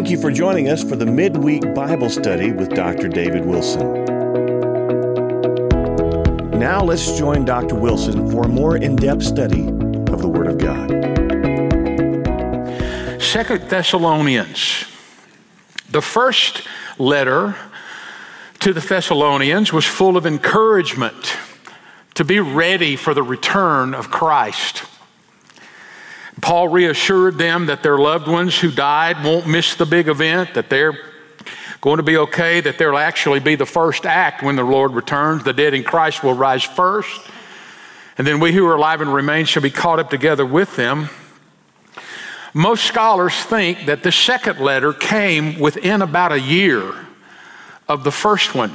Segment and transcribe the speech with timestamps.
[0.00, 3.06] Thank you for joining us for the midweek Bible study with Dr.
[3.06, 4.06] David Wilson.
[6.58, 7.74] Now let's join Dr.
[7.74, 10.88] Wilson for a more in depth study of the Word of God.
[13.20, 14.86] Second Thessalonians.
[15.90, 16.66] The first
[16.98, 17.54] letter
[18.60, 21.36] to the Thessalonians was full of encouragement
[22.14, 24.84] to be ready for the return of Christ.
[26.50, 30.68] Paul reassured them that their loved ones who died won't miss the big event, that
[30.68, 30.98] they're
[31.80, 35.44] going to be okay, that there'll actually be the first act when the Lord returns.
[35.44, 37.20] The dead in Christ will rise first,
[38.18, 41.08] and then we who are alive and remain shall be caught up together with them.
[42.52, 46.92] Most scholars think that the second letter came within about a year
[47.88, 48.72] of the first one.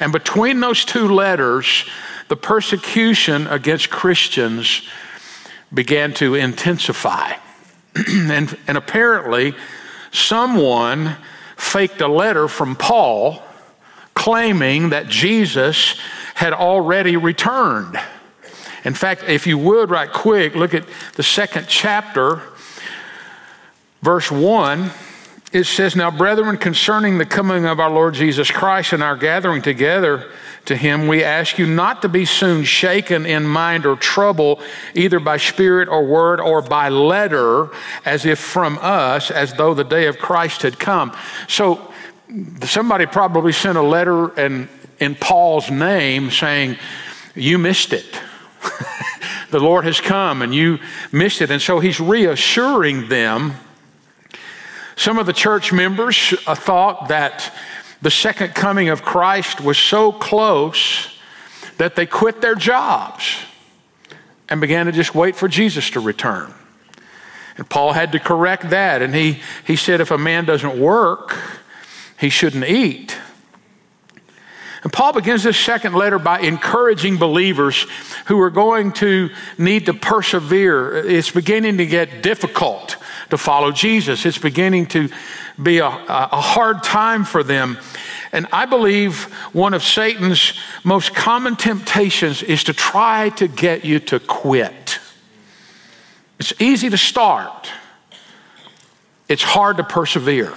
[0.00, 1.84] And between those two letters,
[2.28, 4.88] the persecution against Christians
[5.72, 7.32] began to intensify.
[8.08, 9.54] and, and apparently,
[10.12, 11.16] someone
[11.56, 13.42] faked a letter from Paul
[14.14, 15.98] claiming that Jesus
[16.34, 17.98] had already returned.
[18.84, 22.42] In fact, if you would, right quick, look at the second chapter,
[24.02, 24.90] verse 1
[25.52, 29.62] it says, Now, brethren, concerning the coming of our Lord Jesus Christ and our gathering
[29.62, 30.30] together
[30.66, 34.60] to him, we ask you not to be soon shaken in mind or trouble,
[34.94, 37.68] either by spirit or word or by letter,
[38.04, 41.16] as if from us, as though the day of Christ had come.
[41.48, 41.92] So,
[42.62, 44.68] somebody probably sent a letter and
[45.00, 46.76] in Paul's name saying,
[47.34, 48.20] You missed it.
[49.50, 50.78] the Lord has come and you
[51.10, 51.50] missed it.
[51.50, 53.54] And so he's reassuring them
[55.00, 57.54] some of the church members uh, thought that
[58.02, 61.16] the second coming of Christ was so close
[61.78, 63.36] that they quit their jobs
[64.48, 66.52] and began to just wait for Jesus to return.
[67.56, 69.02] And Paul had to correct that.
[69.02, 71.36] And he, he said, if a man doesn't work,
[72.18, 73.16] he shouldn't eat.
[74.82, 77.86] And Paul begins this second letter by encouraging believers
[78.26, 79.28] who are going to
[79.58, 80.96] need to persevere.
[80.96, 82.96] It's beginning to get difficult
[83.30, 84.26] to follow Jesus.
[84.26, 85.08] It's beginning to
[85.60, 87.78] be a, a hard time for them.
[88.32, 90.54] And I believe one of Satan's
[90.84, 95.00] most common temptations is to try to get you to quit.
[96.38, 97.70] It's easy to start,
[99.28, 100.54] it's hard to persevere.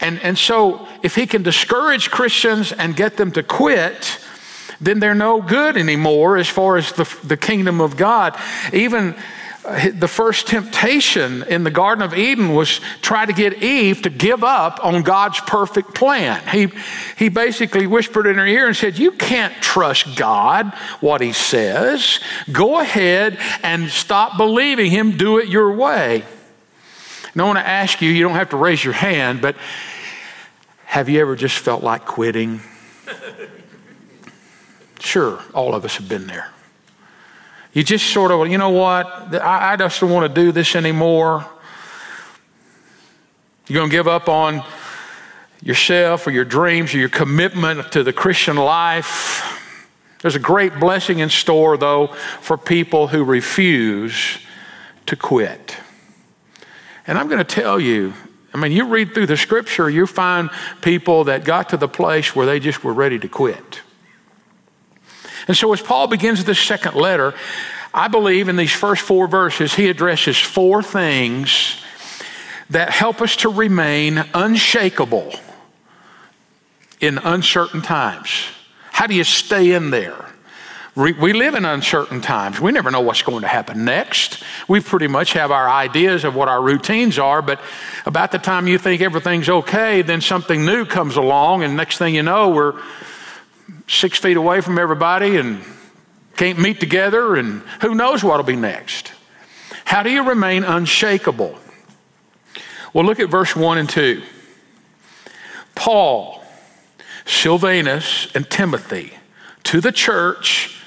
[0.00, 4.18] And, and so, if he can discourage Christians and get them to quit,
[4.80, 8.36] then they're no good anymore as far as the, the kingdom of God.
[8.72, 9.14] Even
[9.62, 14.42] the first temptation in the Garden of Eden was try to get Eve to give
[14.42, 16.42] up on God's perfect plan.
[16.48, 16.68] He,
[17.16, 22.18] he basically whispered in her ear and said, You can't trust God, what He says.
[22.50, 26.24] Go ahead and stop believing Him, do it your way.
[27.32, 29.56] And I want to ask you, you don't have to raise your hand, but
[30.84, 32.60] have you ever just felt like quitting?
[35.02, 36.48] Sure, all of us have been there.
[37.72, 39.06] You just sort of, you know what?
[39.34, 41.46] I, I just don't want to do this anymore.
[43.66, 44.62] You're going to give up on
[45.62, 49.58] yourself or your dreams or your commitment to the Christian life.
[50.20, 52.08] There's a great blessing in store, though,
[52.40, 54.38] for people who refuse
[55.06, 55.76] to quit.
[57.06, 58.12] And I'm going to tell you,
[58.54, 60.50] I mean, you read through the scripture, you find
[60.82, 63.80] people that got to the place where they just were ready to quit.
[65.48, 67.34] And so, as Paul begins this second letter,
[67.94, 71.82] I believe in these first four verses, he addresses four things
[72.70, 75.34] that help us to remain unshakable
[77.00, 78.46] in uncertain times.
[78.92, 80.26] How do you stay in there?
[80.94, 82.60] We live in uncertain times.
[82.60, 84.42] We never know what's going to happen next.
[84.68, 87.60] We pretty much have our ideas of what our routines are, but
[88.04, 92.14] about the time you think everything's okay, then something new comes along, and next thing
[92.14, 92.78] you know, we're
[93.86, 95.62] six feet away from everybody and
[96.36, 99.12] can't meet together, and who knows what'll be next.
[99.84, 101.58] How do you remain unshakable?
[102.92, 104.22] Well, look at verse 1 and 2.
[105.74, 106.42] Paul,
[107.24, 109.12] Silvanus, and Timothy
[109.64, 110.82] to the church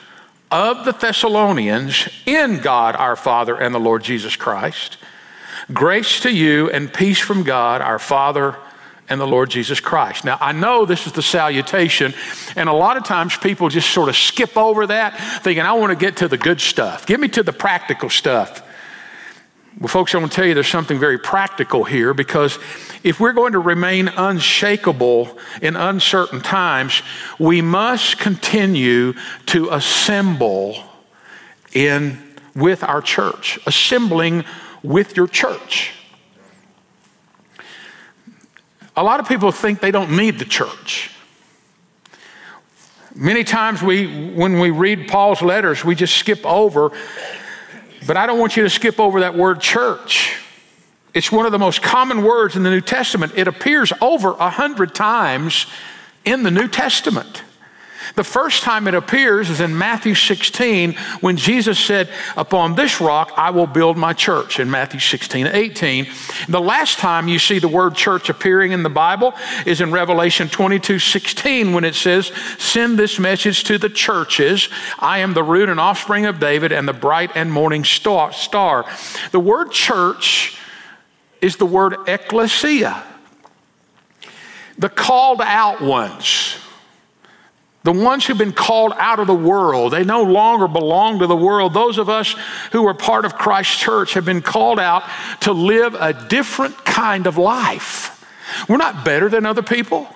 [0.51, 4.97] of the Thessalonians in God our Father and the Lord Jesus Christ.
[5.73, 8.55] Grace to you and peace from God our Father
[9.09, 10.25] and the Lord Jesus Christ.
[10.25, 12.13] Now, I know this is the salutation,
[12.55, 15.91] and a lot of times people just sort of skip over that, thinking, I want
[15.91, 17.05] to get to the good stuff.
[17.05, 18.61] Get me to the practical stuff.
[19.79, 22.57] Well, folks, I want to tell you there's something very practical here because
[23.03, 27.01] if we're going to remain unshakable in uncertain times,
[27.39, 29.13] we must continue
[29.47, 30.81] to assemble
[31.73, 32.21] in
[32.55, 34.45] with our church, assembling
[34.81, 35.91] with your church.
[38.97, 41.11] A lot of people think they don't need the church.
[43.13, 46.91] Many times we, when we read Paul's letters, we just skip over,
[48.05, 50.35] but I don't want you to skip over that word church.
[51.13, 53.31] It's one of the most common words in the New Testament.
[53.37, 55.65] It appears over a hundred times
[56.25, 57.44] in the New Testament.
[58.13, 63.33] The first time it appears is in Matthew 16 when Jesus said, Upon this rock
[63.35, 66.07] I will build my church in Matthew 16 18.
[66.47, 69.33] The last time you see the word church appearing in the Bible
[69.65, 74.69] is in Revelation 22 16 when it says, Send this message to the churches.
[74.99, 78.85] I am the root and offspring of David and the bright and morning star.
[79.31, 80.59] The word church
[81.41, 83.03] is the word ecclesia,
[84.77, 86.57] the called out ones.
[87.85, 91.35] The ones who've been called out of the world, they no longer belong to the
[91.35, 91.75] world.
[91.75, 92.35] Those of us
[92.71, 95.03] who are part of Christ's church have been called out
[95.41, 98.25] to live a different kind of life.
[98.67, 100.09] We're not better than other people.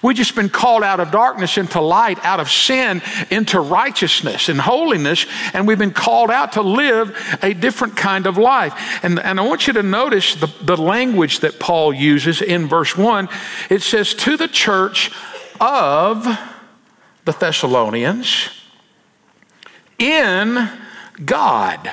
[0.00, 4.60] We've just been called out of darkness into light, out of sin into righteousness and
[4.60, 9.00] holiness, and we've been called out to live a different kind of life.
[9.02, 12.96] And, and I want you to notice the, the language that Paul uses in verse
[12.96, 13.28] 1.
[13.70, 15.10] It says, To the church
[15.60, 16.54] of
[17.28, 18.48] the Thessalonians
[19.98, 20.66] in
[21.26, 21.90] God.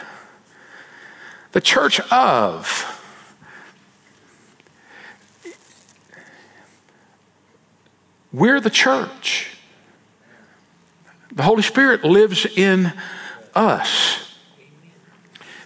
[1.51, 3.03] The church of.
[8.31, 9.57] We're the church.
[11.33, 12.93] The Holy Spirit lives in
[13.53, 14.37] us.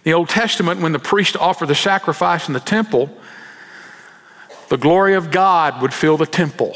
[0.01, 3.15] The Old Testament, when the priest offered the sacrifice in the temple,
[4.69, 6.75] the glory of God would fill the temple.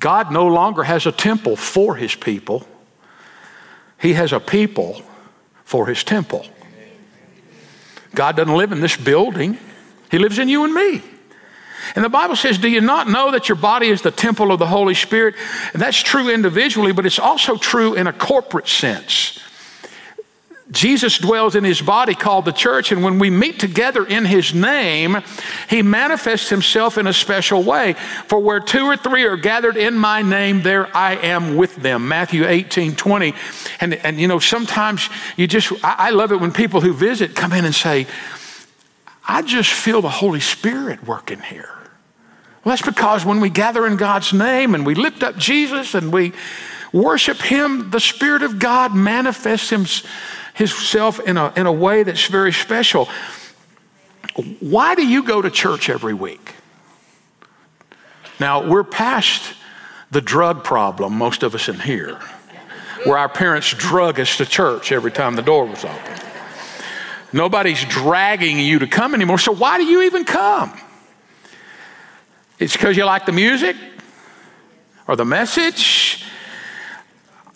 [0.00, 2.66] God no longer has a temple for his people,
[4.00, 5.02] he has a people
[5.64, 6.46] for his temple.
[8.14, 9.58] God doesn't live in this building,
[10.10, 11.02] he lives in you and me.
[11.94, 14.58] And the Bible says, Do you not know that your body is the temple of
[14.58, 15.34] the Holy Spirit?
[15.72, 19.38] And that's true individually, but it's also true in a corporate sense.
[20.70, 24.52] Jesus dwells in his body called the church, and when we meet together in his
[24.52, 25.16] name,
[25.70, 27.94] he manifests himself in a special way.
[28.26, 32.06] For where two or three are gathered in my name, there I am with them.
[32.08, 33.34] Matthew 18, 20.
[33.80, 37.34] And, and you know, sometimes you just, I, I love it when people who visit
[37.34, 38.06] come in and say,
[39.26, 41.70] I just feel the Holy Spirit working here.
[42.62, 46.12] Well, that's because when we gather in God's name and we lift up Jesus and
[46.12, 46.34] we
[46.92, 50.10] worship him, the Spirit of God manifests himself
[50.58, 53.08] himself in a, in a way that's very special.
[54.60, 56.54] Why do you go to church every week?
[58.40, 59.54] Now, we're past
[60.10, 62.18] the drug problem, most of us in here,
[63.04, 66.14] where our parents drug us to church every time the door was open.
[67.32, 70.76] Nobody's dragging you to come anymore, so why do you even come?
[72.58, 73.76] It's because you like the music
[75.06, 76.24] or the message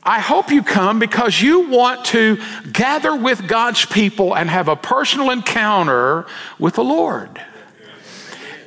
[0.05, 2.39] I hope you come because you want to
[2.73, 6.27] gather with God's people and have a personal encounter
[6.59, 7.41] with the Lord.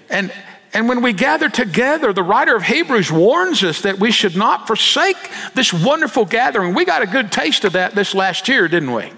[0.10, 0.32] And,
[0.74, 4.66] and when we gather together, the writer of Hebrews warns us that we should not
[4.66, 5.18] forsake
[5.54, 6.74] this wonderful gathering.
[6.74, 9.12] We got a good taste of that this last year, didn't we?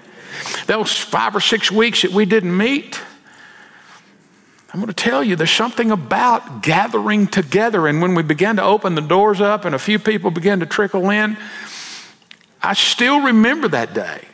[0.65, 2.99] Those five or six weeks that we didn't meet.
[4.73, 7.87] I'm going to tell you, there's something about gathering together.
[7.87, 10.65] And when we began to open the doors up and a few people began to
[10.65, 11.37] trickle in,
[12.67, 14.27] I still remember that day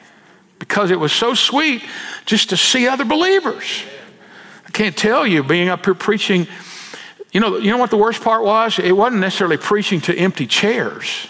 [0.57, 1.83] because it was so sweet
[2.25, 3.83] just to see other believers.
[4.65, 6.47] I can't tell you being up here preaching.
[7.31, 8.79] You know, you know what the worst part was?
[8.79, 11.27] It wasn't necessarily preaching to empty chairs.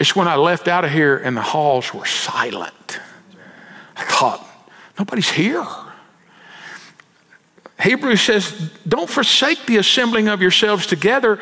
[0.00, 2.98] It's when I left out of here and the halls were silent.
[3.96, 4.44] I thought,
[4.98, 5.64] nobody's here.
[7.80, 11.38] Hebrews says, don't forsake the assembling of yourselves together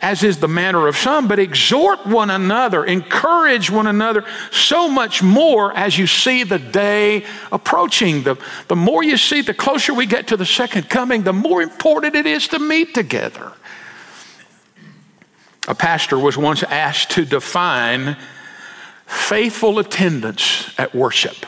[0.00, 5.22] as is the manner of some, but exhort one another, encourage one another so much
[5.22, 8.22] more as you see the day approaching.
[8.22, 8.36] The,
[8.68, 12.14] the more you see, the closer we get to the second coming, the more important
[12.14, 13.52] it is to meet together.
[15.68, 18.16] A pastor was once asked to define
[19.06, 21.46] faithful attendance at worship.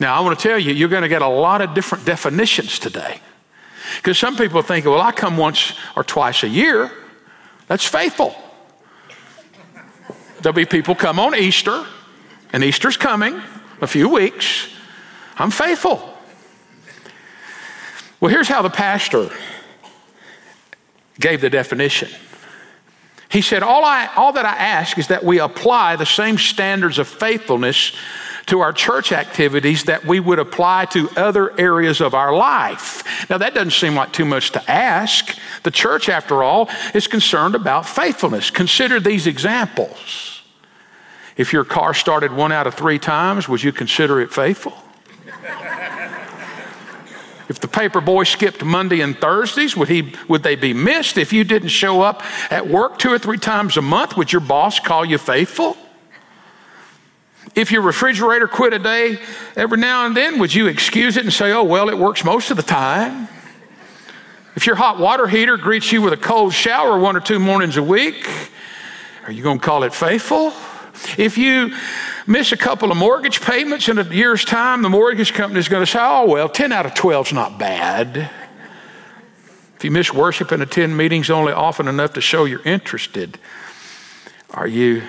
[0.00, 2.78] Now, I want to tell you, you're going to get a lot of different definitions
[2.78, 3.20] today.
[3.96, 6.90] Because some people think, well, I come once or twice a year.
[7.66, 8.34] That's faithful.
[10.40, 11.86] There'll be people come on Easter,
[12.52, 13.40] and Easter's coming,
[13.80, 14.68] a few weeks.
[15.38, 16.14] I'm faithful.
[18.20, 19.30] Well, here's how the pastor
[21.18, 22.10] gave the definition.
[23.30, 26.98] He said, all, I, all that I ask is that we apply the same standards
[26.98, 27.92] of faithfulness
[28.46, 33.28] to our church activities that we would apply to other areas of our life.
[33.30, 35.36] Now, that doesn't seem like too much to ask.
[35.62, 38.50] The church, after all, is concerned about faithfulness.
[38.50, 40.42] Consider these examples.
[41.36, 44.74] If your car started one out of three times, would you consider it faithful?
[47.46, 51.18] If the paper boy skipped Monday and Thursdays, would, he, would they be missed?
[51.18, 54.40] If you didn't show up at work two or three times a month, would your
[54.40, 55.76] boss call you faithful?
[57.54, 59.18] If your refrigerator quit a day
[59.56, 62.50] every now and then, would you excuse it and say, oh, well, it works most
[62.50, 63.28] of the time?
[64.56, 67.76] If your hot water heater greets you with a cold shower one or two mornings
[67.76, 68.28] a week,
[69.24, 70.52] are you going to call it faithful?
[71.18, 71.74] If you
[72.26, 75.84] miss a couple of mortgage payments in a year's time, the mortgage company is going
[75.84, 78.30] to say, oh, well, 10 out of 12 is not bad.
[79.76, 83.38] If you miss worship and attend meetings only often enough to show you're interested,
[84.50, 85.02] are you,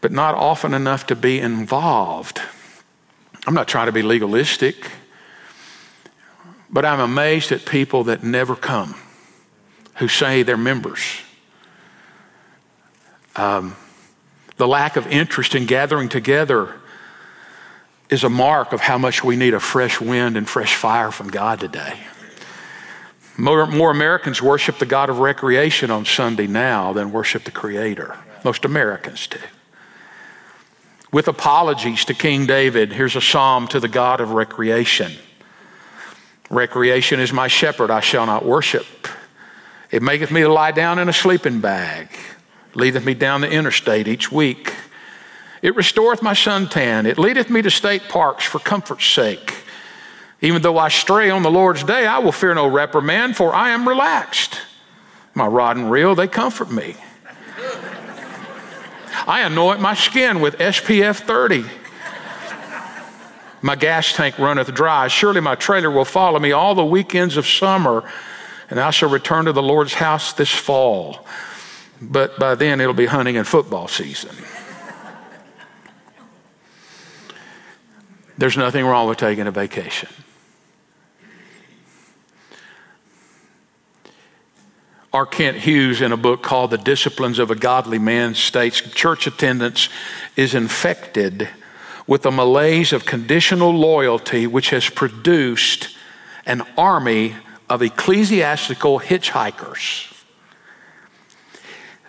[0.00, 2.40] but not often enough to be involved?
[3.46, 4.90] I'm not trying to be legalistic,
[6.70, 8.94] but I'm amazed at people that never come
[9.96, 11.00] who say they're members.
[13.36, 13.76] Um,
[14.56, 16.74] the lack of interest in gathering together
[18.10, 21.28] is a mark of how much we need a fresh wind and fresh fire from
[21.28, 21.98] God today.
[23.36, 28.16] More, more, Americans worship the God of recreation on Sunday now than worship the Creator.
[28.44, 29.38] Most Americans do.
[31.10, 35.12] With apologies to King David, here's a psalm to the God of recreation
[36.50, 38.86] Recreation is my shepherd, I shall not worship.
[39.90, 42.08] It maketh me to lie down in a sleeping bag
[42.74, 44.72] leadeth me down the interstate each week.
[45.62, 47.06] It restoreth my suntan.
[47.06, 49.64] It leadeth me to state parks for comfort's sake.
[50.40, 53.70] Even though I stray on the Lord's day, I will fear no reprimand, for I
[53.70, 54.60] am relaxed.
[55.34, 56.94] My rod and reel, they comfort me.
[59.26, 61.64] I anoint my skin with SPF 30.
[63.60, 65.08] My gas tank runneth dry.
[65.08, 68.08] Surely my trailer will follow me all the weekends of summer,
[68.70, 71.26] and I shall return to the Lord's house this fall
[72.00, 74.34] but by then it'll be hunting and football season.
[78.36, 80.08] There's nothing wrong with taking a vacation.
[85.12, 85.24] R.
[85.24, 89.88] Kent Hughes, in a book called The Disciplines of a Godly Man, states church attendance
[90.36, 91.48] is infected
[92.06, 95.96] with a malaise of conditional loyalty which has produced
[96.44, 97.36] an army
[97.70, 100.12] of ecclesiastical hitchhikers.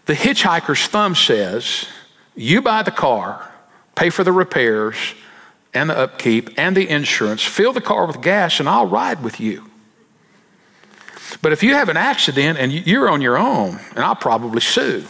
[0.05, 1.87] The hitchhiker's thumb says,
[2.35, 3.49] You buy the car,
[3.95, 4.97] pay for the repairs
[5.73, 9.39] and the upkeep and the insurance, fill the car with gas, and I'll ride with
[9.39, 9.69] you.
[11.41, 15.05] But if you have an accident and you're on your own, and I'll probably sue.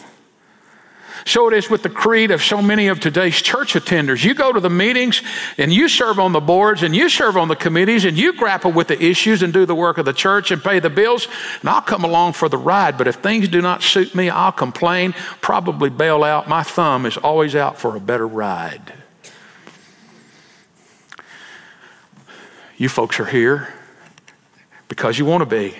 [1.25, 4.23] So it is with the creed of so many of today's church attenders.
[4.23, 5.21] You go to the meetings
[5.57, 8.71] and you serve on the boards and you serve on the committees and you grapple
[8.71, 11.27] with the issues and do the work of the church and pay the bills,
[11.61, 12.97] and I'll come along for the ride.
[12.97, 16.47] But if things do not suit me, I'll complain, probably bail out.
[16.47, 18.93] My thumb is always out for a better ride.
[22.77, 23.73] You folks are here
[24.87, 25.75] because you want to be.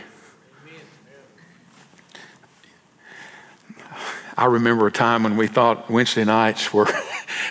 [4.39, 6.88] I remember a time when we thought Wednesday nights were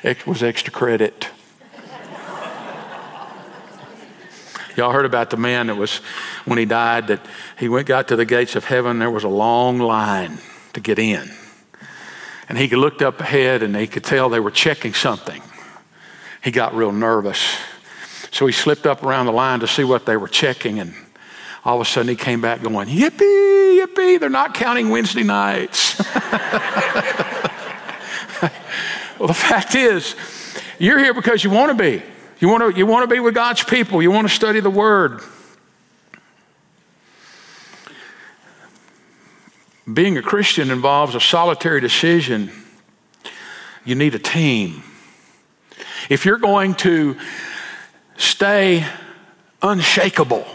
[0.27, 1.29] was extra credit.
[4.75, 5.99] Y'all heard about the man that was
[6.47, 7.21] when he died that
[7.59, 9.01] he went got to the gates of heaven.
[9.01, 10.39] There was a long line
[10.73, 11.31] to get in,
[12.49, 15.43] and he looked up ahead and he could tell they were checking something.
[16.43, 17.59] He got real nervous,
[18.31, 20.95] so he slipped up around the line to see what they were checking and
[21.65, 25.99] all of a sudden he came back going, Yippee, yippee, they're not counting Wednesday nights.
[29.19, 30.15] well, the fact is,
[30.79, 32.03] you're here because you want to be.
[32.41, 34.71] You want to, you want to be with God's people, you want to study the
[34.71, 35.21] Word.
[39.93, 42.51] Being a Christian involves a solitary decision.
[43.85, 44.83] You need a team.
[46.11, 47.17] If you're going to
[48.17, 48.87] stay
[49.63, 50.47] unshakable,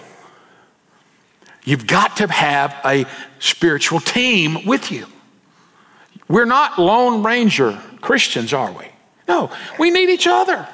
[1.66, 3.06] You've got to have a
[3.40, 5.08] spiritual team with you.
[6.28, 8.86] We're not Lone Ranger Christians, are we?
[9.28, 10.68] No, we need each other.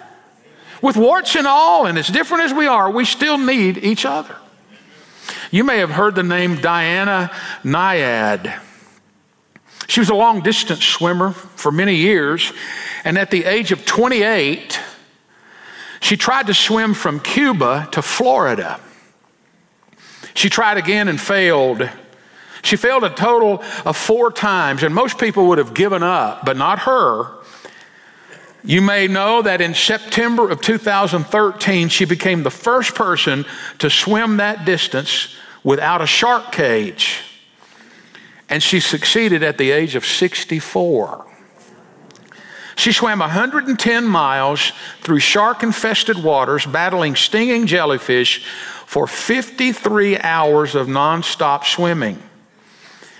[0.82, 4.36] With warts and all, and as different as we are, we still need each other.
[5.52, 7.32] You may have heard the name Diana
[7.64, 8.60] Nyad.
[9.88, 12.54] She was a long distance swimmer for many years,
[13.04, 14.80] and at the age of 28,
[16.00, 18.80] she tried to swim from Cuba to Florida.
[20.34, 21.90] She tried again and failed.
[22.62, 26.58] She failed a total of four times, and most people would have given up, but
[26.58, 27.40] not her.
[28.64, 33.46] You may know that in September of 2013, she became the first person
[33.78, 37.22] to swim that distance without a shark cage.
[38.50, 41.26] And she succeeded at the age of 64.
[42.76, 44.72] She swam 110 miles
[45.02, 48.46] through shark infested waters, battling stinging jellyfish
[48.90, 52.18] for 53 hours of nonstop swimming.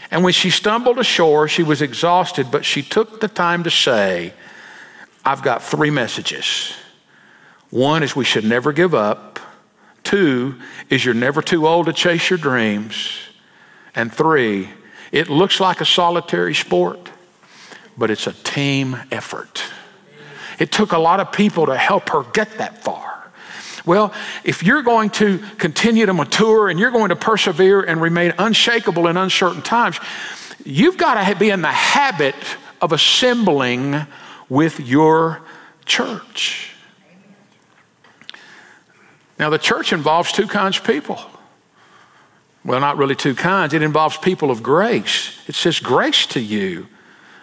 [0.10, 4.34] And when she stumbled ashore, she was exhausted, but she took the time to say,
[5.24, 6.74] I've got three messages.
[7.70, 9.40] One is we should never give up.
[10.02, 10.56] Two
[10.90, 13.20] is you're never too old to chase your dreams.
[13.94, 14.70] And three,
[15.12, 17.12] it looks like a solitary sport,
[17.96, 19.62] but it's a team effort.
[20.58, 23.19] It took a lot of people to help her get that far.
[23.86, 28.34] Well, if you're going to continue to mature and you're going to persevere and remain
[28.38, 30.00] unshakable in uncertain times,
[30.66, 32.36] you've got to be in the habit
[32.82, 34.06] of assembling
[34.50, 35.42] with your
[35.86, 36.76] church.
[39.38, 41.20] Now, the church involves two kinds of people.
[42.66, 43.74] Well, not really two kinds.
[43.74, 45.40] It involves people of grace.
[45.48, 46.88] It says grace to you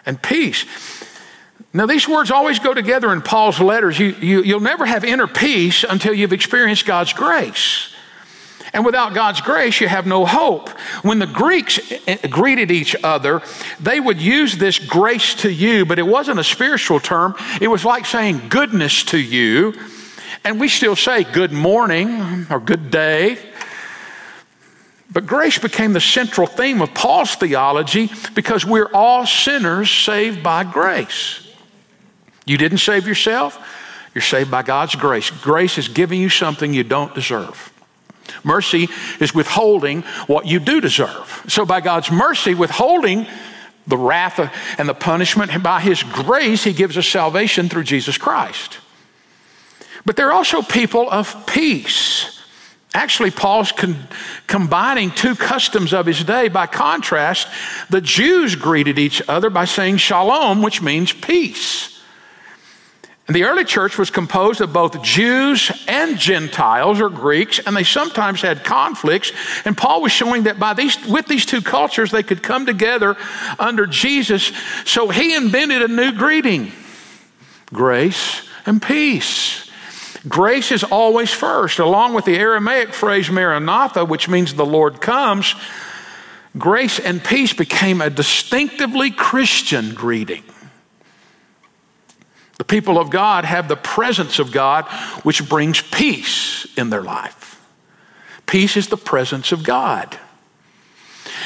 [0.04, 0.66] and peace.
[1.76, 3.98] Now, these words always go together in Paul's letters.
[3.98, 7.92] You, you, you'll never have inner peace until you've experienced God's grace.
[8.72, 10.70] And without God's grace, you have no hope.
[11.02, 13.42] When the Greeks eh, greeted each other,
[13.78, 17.34] they would use this grace to you, but it wasn't a spiritual term.
[17.60, 19.74] It was like saying goodness to you.
[20.44, 23.36] And we still say good morning or good day.
[25.12, 30.64] But grace became the central theme of Paul's theology because we're all sinners saved by
[30.64, 31.45] grace.
[32.46, 33.58] You didn't save yourself,
[34.14, 35.30] you're saved by God's grace.
[35.30, 37.72] Grace is giving you something you don't deserve.
[38.42, 38.88] Mercy
[39.20, 41.44] is withholding what you do deserve.
[41.48, 43.26] So, by God's mercy, withholding
[43.86, 44.38] the wrath
[44.78, 48.78] and the punishment, and by His grace, He gives us salvation through Jesus Christ.
[50.04, 52.40] But there are also people of peace.
[52.94, 54.08] Actually, Paul's con-
[54.46, 56.48] combining two customs of his day.
[56.48, 57.48] By contrast,
[57.90, 61.95] the Jews greeted each other by saying shalom, which means peace.
[63.26, 67.82] And the early church was composed of both Jews and Gentiles or Greeks, and they
[67.82, 69.32] sometimes had conflicts.
[69.64, 73.16] And Paul was showing that by these, with these two cultures, they could come together
[73.58, 74.52] under Jesus.
[74.84, 76.70] So he invented a new greeting
[77.72, 79.68] grace and peace.
[80.28, 85.54] Grace is always first, along with the Aramaic phrase Maranatha, which means the Lord comes.
[86.56, 90.44] Grace and peace became a distinctively Christian greeting.
[92.58, 94.86] The people of God have the presence of God,
[95.22, 97.60] which brings peace in their life.
[98.46, 100.18] Peace is the presence of God.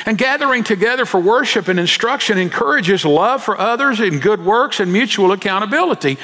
[0.07, 4.93] And gathering together for worship and instruction encourages love for others in good works and
[4.93, 6.19] mutual accountability.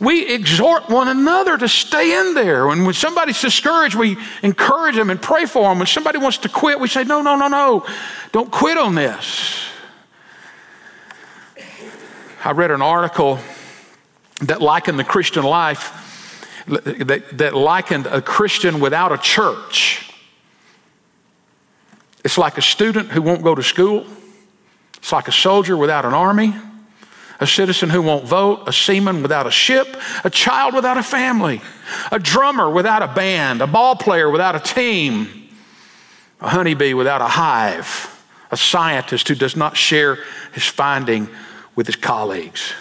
[0.00, 2.68] We exhort one another to stay in there.
[2.70, 5.78] And when somebody's discouraged, we encourage them and pray for them.
[5.78, 7.86] When somebody wants to quit, we say, No, no, no, no,
[8.32, 9.66] don't quit on this.
[12.42, 13.38] I read an article
[14.42, 20.10] that likened the Christian life, that, that likened a Christian without a church.
[22.24, 24.06] It's like a student who won't go to school.
[24.98, 26.54] It's like a soldier without an army,
[27.38, 31.62] a citizen who won't vote, a seaman without a ship, a child without a family,
[32.12, 35.48] a drummer without a band, a ball player without a team,
[36.40, 40.18] a honeybee without a hive, a scientist who does not share
[40.52, 41.28] his finding
[41.74, 42.74] with his colleagues.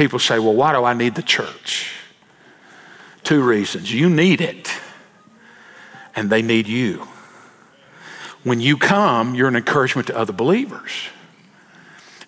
[0.00, 1.92] People say, well, why do I need the church?
[3.22, 3.92] Two reasons.
[3.92, 4.70] You need it,
[6.16, 7.06] and they need you.
[8.42, 10.90] When you come, you're an encouragement to other believers.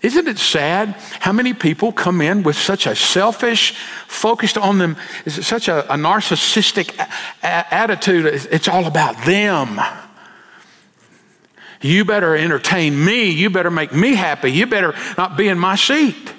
[0.02, 0.88] Isn't it sad
[1.20, 3.74] how many people come in with such a selfish,
[4.06, 8.26] focused on them, is such a, a narcissistic a- attitude?
[8.26, 9.80] It's all about them.
[11.80, 13.30] You better entertain me.
[13.30, 14.52] You better make me happy.
[14.52, 16.34] You better not be in my seat.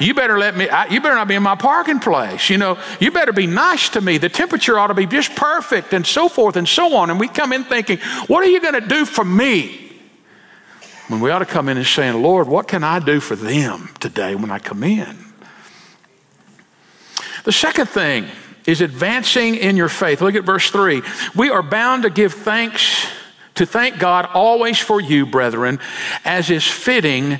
[0.00, 2.50] You better let me, I, you better not be in my parking place.
[2.50, 4.18] You know, you better be nice to me.
[4.18, 7.10] The temperature ought to be just perfect and so forth and so on.
[7.10, 9.82] And we come in thinking, what are you going to do for me?
[11.08, 13.90] When we ought to come in and saying, Lord, what can I do for them
[14.00, 15.16] today when I come in?
[17.44, 18.26] The second thing
[18.66, 20.20] is advancing in your faith.
[20.20, 21.02] Look at verse 3.
[21.36, 23.06] We are bound to give thanks,
[23.54, 25.78] to thank God always for you, brethren,
[26.24, 27.38] as is fitting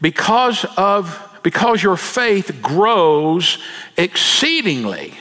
[0.00, 3.58] because of because your faith grows
[3.96, 5.14] exceedingly,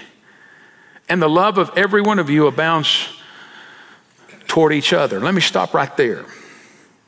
[1.07, 3.09] and the love of every one of you abounds
[4.47, 5.19] toward each other.
[5.19, 6.25] Let me stop right there.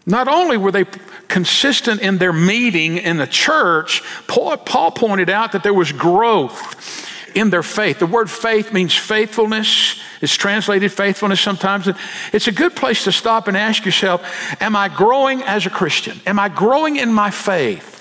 [0.06, 0.86] Not only were they
[1.30, 7.50] consistent in their meeting in the church, Paul, pointed out that there was growth in
[7.50, 8.00] their faith.
[8.00, 10.00] The word faith means faithfulness.
[10.22, 11.88] It's translated faithfulness sometimes.
[12.34, 14.22] It's a good place to stop and ask yourself
[14.62, 16.20] Am I growing as a Christian?
[16.26, 17.95] Am I growing in my faith?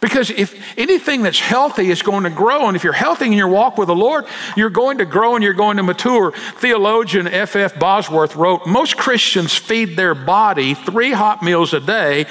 [0.00, 3.48] Because if anything that's healthy is going to grow, and if you're healthy in your
[3.48, 6.32] walk with the Lord, you're going to grow and you're going to mature.
[6.32, 7.72] Theologian F.F.
[7.72, 7.80] F.
[7.80, 12.26] Bosworth wrote Most Christians feed their body three hot meals a day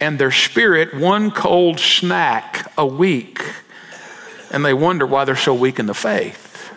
[0.00, 3.40] and their spirit one cold snack a week.
[4.50, 6.72] And they wonder why they're so weak in the faith.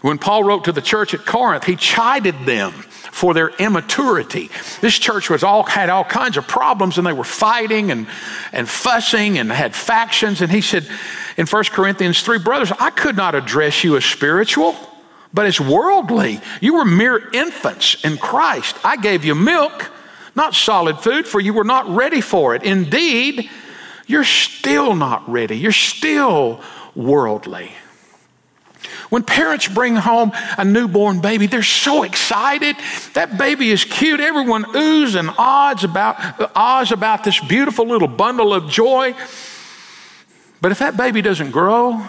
[0.00, 2.72] When Paul wrote to the church at Corinth, he chided them
[3.10, 4.50] for their immaturity.
[4.80, 8.06] This church was all had all kinds of problems and they were fighting and,
[8.52, 10.40] and fussing and had factions.
[10.40, 10.88] And he said
[11.36, 14.76] in 1 Corinthians 3, brothers, I could not address you as spiritual,
[15.34, 16.40] but as worldly.
[16.60, 18.76] You were mere infants in Christ.
[18.84, 19.90] I gave you milk,
[20.34, 22.62] not solid food, for you were not ready for it.
[22.62, 23.50] Indeed,
[24.06, 25.56] you're still not ready.
[25.56, 26.60] You're still
[26.94, 27.72] worldly.
[29.10, 32.76] When parents bring home a newborn baby, they're so excited.
[33.14, 34.20] That baby is cute.
[34.20, 39.14] Everyone oohs and ahs about, ahs about this beautiful little bundle of joy.
[40.60, 42.02] But if that baby doesn't grow,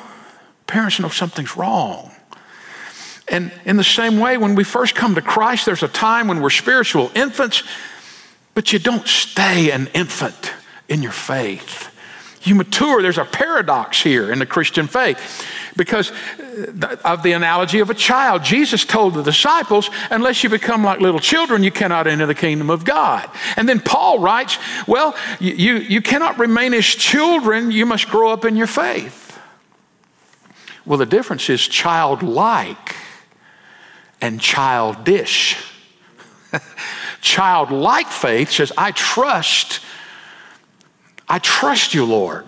[0.67, 2.11] parents know something's wrong.
[3.27, 6.41] And in the same way, when we first come to Christ, there's a time when
[6.41, 7.63] we're spiritual infants,
[8.53, 10.53] but you don't stay an infant
[10.87, 11.90] in your faith.
[12.43, 13.01] You mature.
[13.01, 15.45] There's a paradox here in the Christian faith
[15.77, 18.43] because uh, of the analogy of a child.
[18.43, 22.69] Jesus told the disciples, unless you become like little children, you cannot enter the kingdom
[22.69, 23.29] of God.
[23.57, 28.43] And then Paul writes, well, you, you cannot remain as children, you must grow up
[28.43, 29.39] in your faith.
[30.85, 32.95] Well, the difference is childlike
[34.19, 35.57] and childish.
[37.21, 39.81] childlike faith says, I trust,
[41.31, 42.45] I trust you, Lord.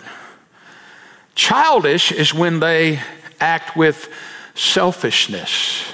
[1.34, 3.00] Childish is when they
[3.40, 4.10] act with
[4.54, 5.90] selfishness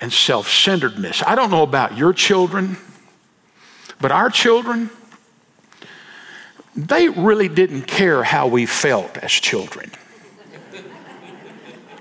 [0.00, 1.22] and self centeredness.
[1.24, 2.76] I don't know about your children,
[4.00, 4.90] but our children,
[6.74, 9.92] they really didn't care how we felt as children.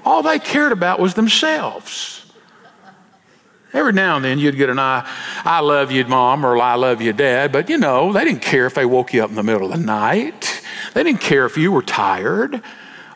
[0.04, 2.21] All they cared about was themselves.
[3.74, 5.10] Every now and then you'd get an I,
[5.46, 8.66] I love you, mom, or I love you, dad, but you know, they didn't care
[8.66, 10.62] if they woke you up in the middle of the night.
[10.94, 12.62] They didn't care if you were tired.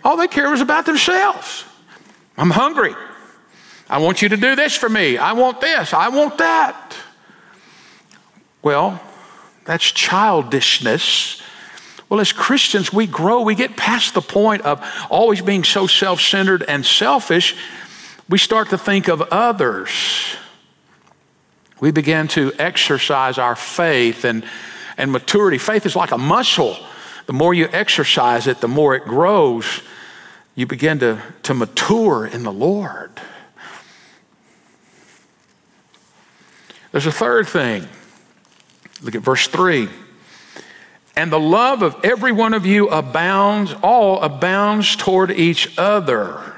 [0.03, 1.65] All they cared was about themselves.
[2.37, 2.95] I'm hungry.
[3.89, 5.17] I want you to do this for me.
[5.17, 5.93] I want this.
[5.93, 6.95] I want that.
[8.61, 9.01] Well,
[9.65, 11.41] that's childishness.
[12.07, 13.41] Well, as Christians, we grow.
[13.41, 17.55] We get past the point of always being so self centered and selfish.
[18.29, 20.37] We start to think of others.
[21.85, 24.43] We begin to exercise our faith and,
[24.97, 25.59] and maturity.
[25.59, 26.75] Faith is like a muscle.
[27.27, 29.83] The more you exercise it, the more it grows.
[30.55, 33.11] You begin to, to mature in the Lord.
[36.91, 37.87] There's a third thing.
[39.03, 39.87] Look at verse 3.
[41.15, 46.55] And the love of every one of you abounds, all abounds toward each other.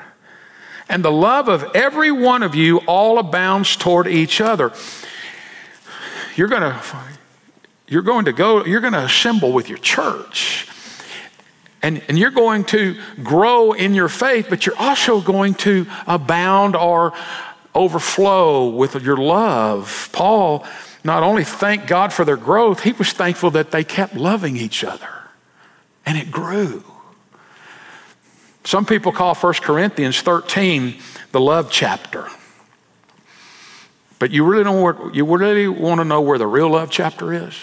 [0.88, 4.72] And the love of every one of you all abounds toward each other.
[6.38, 6.80] You're going to
[7.88, 10.67] you're going to go, you're going to assemble with your church.
[11.82, 16.76] And, and you're going to grow in your faith, but you're also going to abound
[16.76, 17.13] or
[17.73, 20.10] overflow with your love.
[20.12, 20.65] Paul
[21.04, 24.84] not only thanked God for their growth, he was thankful that they kept loving each
[24.84, 25.10] other
[26.06, 26.84] and it grew.
[28.65, 31.00] Some people call 1 Corinthians 13
[31.32, 32.28] the love chapter.
[34.19, 37.56] But you really don't you really want to know where the real love chapter is?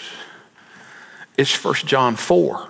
[1.37, 2.69] It's 1 John 4.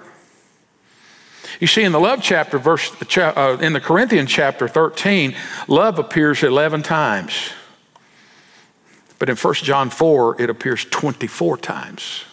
[1.60, 5.36] You see, in the love chapter, verse uh, in the Corinthian chapter 13,
[5.68, 7.52] love appears 11 times.
[9.20, 12.26] But in 1 John 4, it appears 24 times.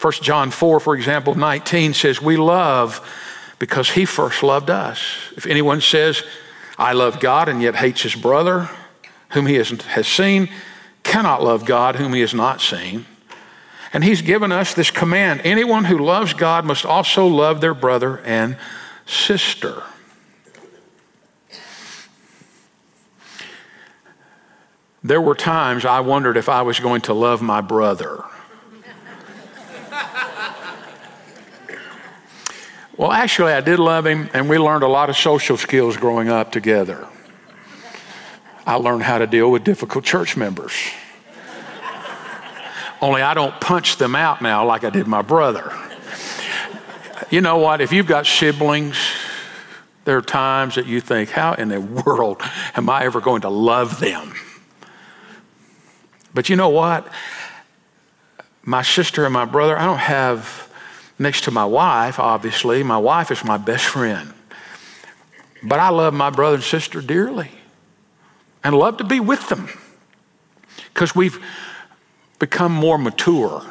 [0.00, 3.00] 1 John 4, for example, 19 says, We love
[3.58, 5.00] because he first loved us.
[5.36, 6.22] If anyone says,
[6.78, 8.68] I love God and yet hates his brother,
[9.36, 10.48] whom he has, seen
[11.02, 13.04] cannot love God whom he has not seen.
[13.92, 18.20] And he's given us this command anyone who loves God must also love their brother
[18.20, 18.56] and
[19.04, 19.82] sister.
[25.04, 28.24] There were times I wondered if I was going to love my brother.
[32.96, 36.30] well, actually, I did love him, and we learned a lot of social skills growing
[36.30, 37.06] up together.
[38.66, 40.72] I learned how to deal with difficult church members.
[43.00, 45.72] only I don't punch them out now like I did my brother.
[47.30, 47.80] You know what?
[47.80, 48.96] If you've got siblings,
[50.04, 52.42] there are times that you think, how in the world
[52.74, 54.34] am I ever going to love them?
[56.34, 57.08] But you know what?
[58.64, 60.68] My sister and my brother, I don't have
[61.20, 62.82] next to my wife, obviously.
[62.82, 64.32] My wife is my best friend.
[65.62, 67.50] But I love my brother and sister dearly
[68.66, 69.68] and love to be with them
[70.92, 71.40] because we've
[72.40, 73.62] become more mature.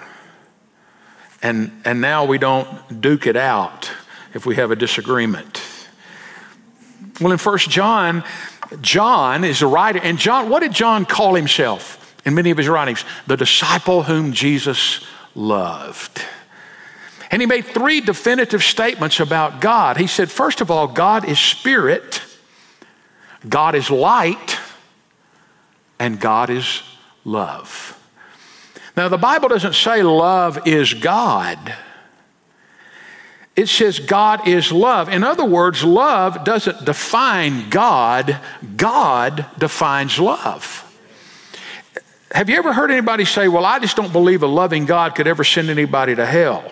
[1.41, 3.91] And, and now we don't duke it out
[4.34, 5.62] if we have a disagreement.
[7.19, 8.23] Well, in First John,
[8.79, 9.99] John is a writer.
[10.01, 13.03] And John, what did John call himself in many of his writings?
[13.27, 15.05] The disciple whom Jesus
[15.36, 16.21] loved.
[17.31, 19.97] And he made three definitive statements about God.
[19.97, 22.21] He said, first of all, God is spirit,
[23.49, 24.58] God is light,
[25.99, 26.84] and God is
[27.23, 27.99] love.
[28.95, 31.75] Now, the Bible doesn't say love is God.
[33.55, 35.10] It says God is love.
[35.10, 38.39] In other words, love doesn't define God,
[38.75, 40.81] God defines love.
[42.31, 45.27] Have you ever heard anybody say, Well, I just don't believe a loving God could
[45.27, 46.69] ever send anybody to hell?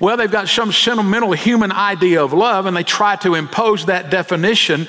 [0.00, 4.10] Well, they've got some sentimental human idea of love and they try to impose that
[4.10, 4.88] definition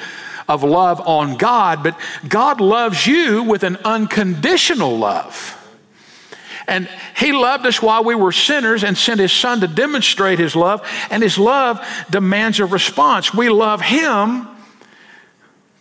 [0.50, 5.56] of love on God, but God loves you with an unconditional love.
[6.68, 10.56] And He loved us while we were sinners and sent His Son to demonstrate His
[10.56, 13.34] love, and His love demands a response.
[13.34, 14.48] We love Him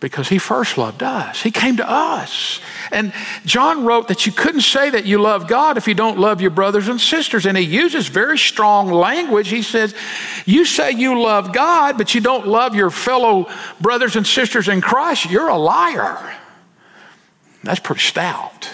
[0.00, 1.42] because he first loved us.
[1.42, 2.60] He came to us.
[2.92, 3.12] And
[3.44, 6.52] John wrote that you couldn't say that you love God if you don't love your
[6.52, 7.46] brothers and sisters.
[7.46, 9.48] And he uses very strong language.
[9.48, 9.94] He says,
[10.46, 14.80] You say you love God, but you don't love your fellow brothers and sisters in
[14.80, 15.28] Christ.
[15.28, 16.36] You're a liar.
[17.64, 18.70] That's pretty stout.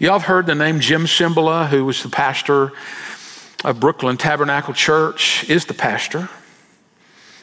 [0.00, 2.72] Y'all have heard the name Jim Cymbala, who was the pastor
[3.64, 6.28] of Brooklyn Tabernacle Church, is the pastor.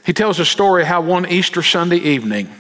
[0.10, 2.52] He tells a story how one Easter Sunday evening,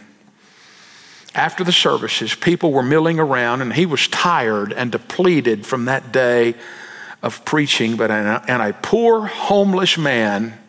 [1.34, 6.12] after the services, people were milling around and he was tired and depleted from that
[6.12, 6.54] day
[7.24, 7.98] of preaching.
[7.98, 10.60] But and a poor homeless man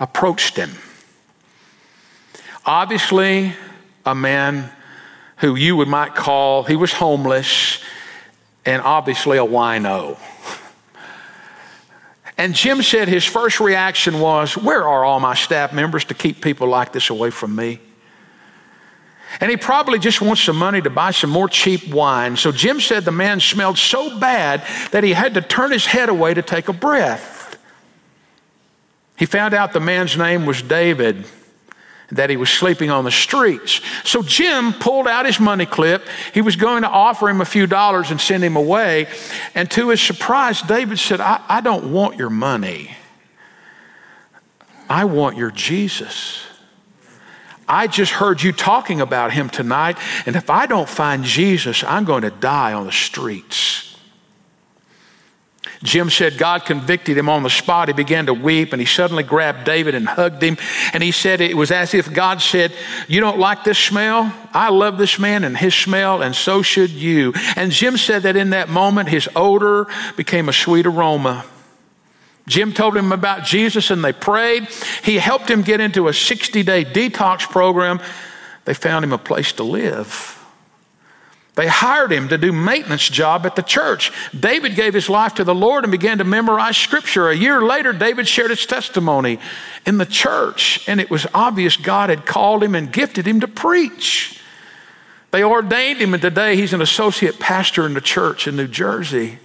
[0.00, 0.72] approached him.
[2.64, 3.54] Obviously,
[4.04, 4.72] a man
[5.36, 7.78] who you would might call he was homeless
[8.64, 10.18] and obviously a wino.
[12.38, 16.42] And Jim said his first reaction was, Where are all my staff members to keep
[16.42, 17.80] people like this away from me?
[19.40, 22.36] And he probably just wants some money to buy some more cheap wine.
[22.36, 26.08] So Jim said the man smelled so bad that he had to turn his head
[26.08, 27.58] away to take a breath.
[29.18, 31.26] He found out the man's name was David
[32.12, 33.80] that he was sleeping on the streets.
[34.04, 36.06] So Jim pulled out his money clip.
[36.32, 39.08] He was going to offer him a few dollars and send him away.
[39.54, 42.96] And to his surprise, David said, I, I don't want your money.
[44.88, 46.42] I want your Jesus.
[47.68, 52.04] I just heard you talking about him tonight, and if I don't find Jesus, I'm
[52.04, 53.85] going to die on the streets.
[55.82, 57.88] Jim said God convicted him on the spot.
[57.88, 60.56] He began to weep and he suddenly grabbed David and hugged him.
[60.92, 62.72] And he said it was as if God said,
[63.08, 64.32] You don't like this smell?
[64.52, 67.34] I love this man and his smell, and so should you.
[67.56, 69.86] And Jim said that in that moment, his odor
[70.16, 71.44] became a sweet aroma.
[72.46, 74.68] Jim told him about Jesus and they prayed.
[75.02, 78.00] He helped him get into a 60 day detox program.
[78.64, 80.35] They found him a place to live.
[81.56, 84.12] They hired him to do maintenance job at the church.
[84.38, 87.30] David gave his life to the Lord and began to memorize scripture.
[87.30, 89.38] A year later, David shared his testimony
[89.86, 93.48] in the church, and it was obvious God had called him and gifted him to
[93.48, 94.38] preach.
[95.30, 99.38] They ordained him, and today he's an associate pastor in the church in New Jersey.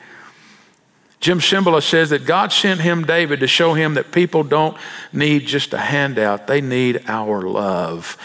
[1.22, 4.76] Jim Cymbala says that God sent him, David, to show him that people don't
[5.14, 8.18] need just a handout, they need our love.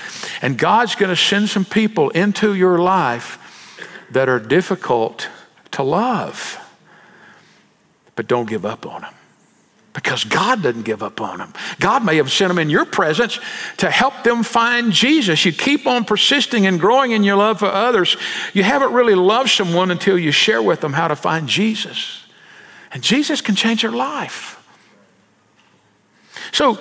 [0.43, 3.39] And God's going to send some people into your life
[4.11, 5.29] that are difficult
[5.73, 6.59] to love.
[8.15, 9.15] But don't give up on them
[9.97, 11.55] because God doesn't give up on them.
[11.81, 13.41] God may have sent them in your presence
[13.79, 15.45] to help them find Jesus.
[15.47, 18.19] You keep on persisting and growing in your love for others.
[18.53, 22.25] You haven't really loved someone until you share with them how to find Jesus.
[22.93, 24.63] And Jesus can change their life.
[26.53, 26.79] So,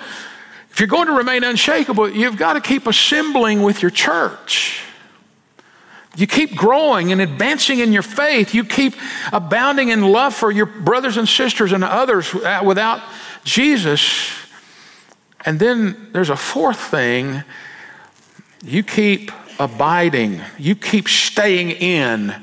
[0.70, 4.82] if you're going to remain unshakable, you've got to keep assembling with your church.
[6.16, 8.54] You keep growing and advancing in your faith.
[8.54, 8.94] You keep
[9.32, 13.02] abounding in love for your brothers and sisters and others without
[13.44, 14.30] Jesus.
[15.44, 17.44] And then there's a fourth thing
[18.64, 22.34] you keep abiding, you keep staying in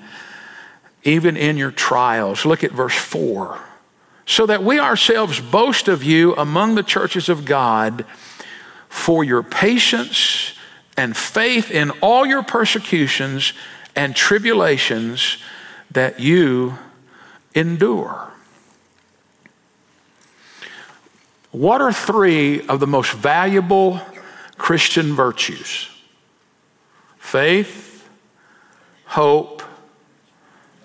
[1.03, 2.45] even in your trials.
[2.45, 3.59] Look at verse 4.
[4.25, 8.05] So that we ourselves boast of you among the churches of God
[8.87, 10.52] for your patience
[10.97, 13.53] and faith in all your persecutions
[13.95, 15.37] and tribulations
[15.91, 16.77] that you
[17.55, 18.31] endure.
[21.51, 24.01] What are three of the most valuable
[24.57, 25.89] Christian virtues?
[27.19, 28.07] Faith,
[29.05, 29.61] hope,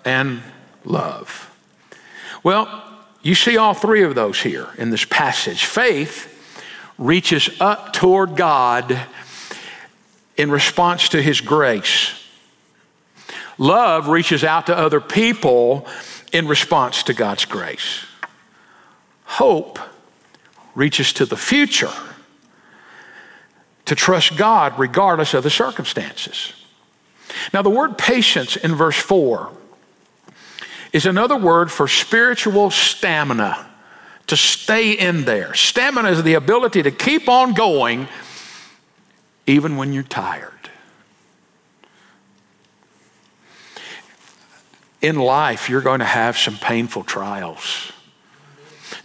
[0.05, 0.41] and
[0.85, 1.51] love.
[2.43, 2.83] Well,
[3.21, 5.65] you see all three of those here in this passage.
[5.65, 6.35] Faith
[6.97, 8.99] reaches up toward God
[10.39, 12.13] in response to His grace.
[13.57, 15.85] Love reaches out to other people
[16.31, 18.05] in response to God's grace.
[19.25, 19.79] Hope
[20.75, 21.91] reaches to the future
[23.83, 26.53] to trust God regardless of the circumstances.
[27.53, 29.51] Now, the word patience in verse 4
[30.93, 33.67] is another word for spiritual stamina,
[34.27, 35.53] to stay in there.
[35.53, 38.07] Stamina is the ability to keep on going
[39.49, 40.53] even when you're tired.
[45.01, 47.91] In life, you're going to have some painful trials.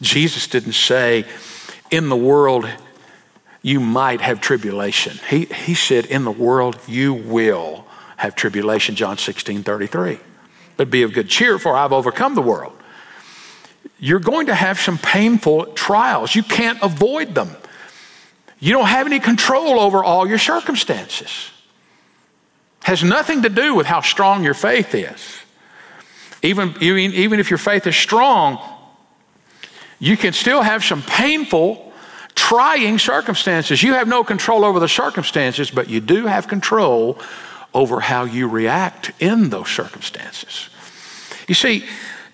[0.03, 1.25] Jesus didn't say,
[1.91, 2.69] in the world,
[3.63, 5.19] you might have tribulation.
[5.31, 7.87] He, he said, in the world, you will
[8.19, 10.19] have tribulation, John 16 33.
[10.77, 12.77] But be of good cheer, for I've overcome the world.
[13.99, 16.35] You're going to have some painful trials.
[16.35, 17.57] You can't avoid them.
[18.64, 21.50] You don't have any control over all your circumstances.
[22.85, 25.42] Has nothing to do with how strong your faith is.
[26.42, 28.59] Even, even, even if your faith is strong,
[29.98, 31.92] you can still have some painful,
[32.35, 33.83] trying circumstances.
[33.83, 37.18] You have no control over the circumstances, but you do have control
[37.74, 40.70] over how you react in those circumstances.
[41.48, 41.85] You see,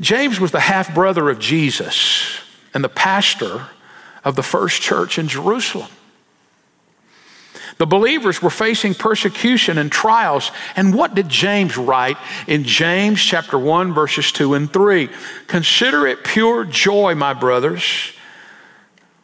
[0.01, 2.39] James was the half brother of Jesus
[2.73, 3.67] and the pastor
[4.23, 5.91] of the first church in Jerusalem.
[7.81, 10.53] The believers were facing persecution and trials.
[10.77, 15.09] And what did James write in James chapter 1 verses 2 and 3?
[15.47, 18.13] Consider it pure joy, my brothers,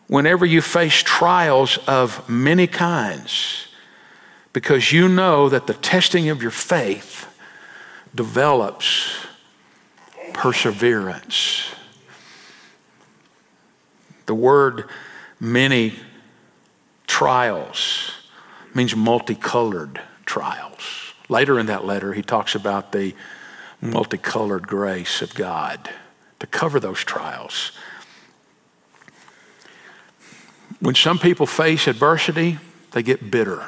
[0.07, 3.69] whenever you face trials of many kinds,
[4.55, 7.29] because you know that the testing of your faith
[8.15, 9.19] develops
[10.33, 11.75] perseverance.
[14.25, 14.89] The word
[15.39, 15.93] many
[17.07, 18.16] trials
[18.77, 21.15] means multicolored trials.
[21.29, 23.15] Later in that letter, he talks about the
[23.81, 25.91] multicolored grace of God
[26.39, 27.73] to cover those trials.
[30.81, 32.59] When some people face adversity,
[32.93, 33.65] they get bitter.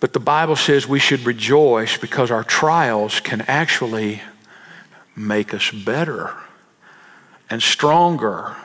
[0.00, 4.22] But the Bible says we should rejoice because our trials can actually
[5.14, 6.34] make us better
[7.50, 8.56] and stronger.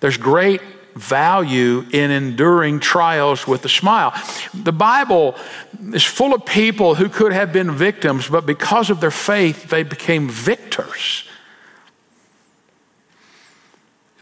[0.00, 0.60] There's great
[0.94, 4.12] value in enduring trials with a smile.
[4.54, 5.36] The Bible
[5.92, 9.82] is full of people who could have been victims, but because of their faith, they
[9.82, 11.28] became victors.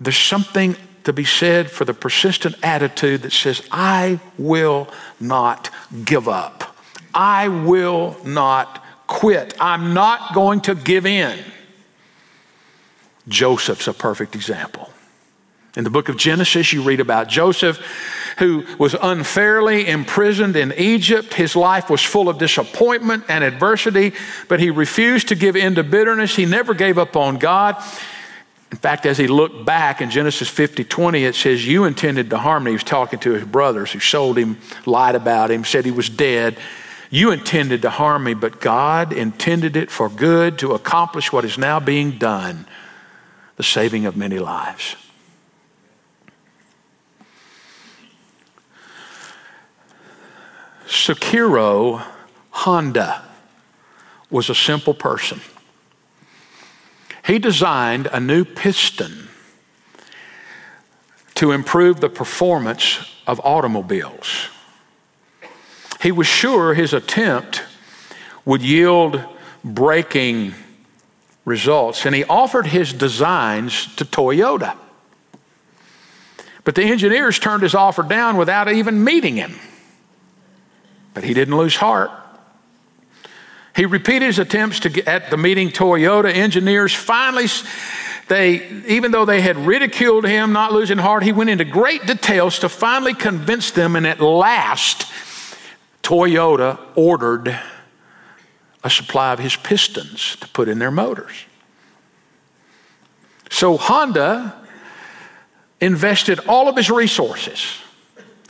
[0.01, 4.89] There's something to be said for the persistent attitude that says, I will
[5.21, 5.71] not
[6.05, 6.77] give up.
[7.15, 9.55] I will not quit.
[9.61, 11.39] I'm not going to give in.
[13.29, 14.92] Joseph's a perfect example.
[15.75, 17.81] In the book of Genesis, you read about Joseph,
[18.39, 21.33] who was unfairly imprisoned in Egypt.
[21.33, 24.13] His life was full of disappointment and adversity,
[24.49, 26.37] but he refused to give in to bitterness.
[26.37, 27.83] He never gave up on God.
[28.71, 32.39] In fact, as he looked back in Genesis 50 20, it says, You intended to
[32.39, 32.73] harm me.
[32.73, 36.09] He was talking to his brothers who sold him, lied about him, said he was
[36.09, 36.59] dead.
[37.11, 41.59] You intended to harm me, but God intended it for good to accomplish what is
[41.59, 42.67] now being done
[43.57, 44.97] the saving of many lives.
[50.93, 52.05] Soichiro
[52.51, 53.23] Honda
[54.29, 55.41] was a simple person.
[57.25, 59.29] He designed a new piston
[61.35, 64.49] to improve the performance of automobiles.
[66.03, 67.63] He was sure his attempt
[68.45, 69.25] would yield
[69.65, 70.53] breaking
[71.47, 74.77] results, and he offered his designs to Toyota.
[76.65, 79.59] But the engineers turned his offer down without even meeting him.
[81.15, 82.11] But he didn't lose heart.
[83.75, 86.95] He repeated his attempts to get at the meeting Toyota engineers.
[86.95, 87.47] Finally,
[88.29, 92.59] they, even though they had ridiculed him, not losing heart, he went into great details
[92.61, 93.97] to finally convince them.
[93.97, 95.11] And at last,
[96.03, 97.59] Toyota ordered
[98.85, 101.45] a supply of his pistons to put in their motors.
[103.51, 104.55] So Honda
[105.81, 107.79] invested all of his resources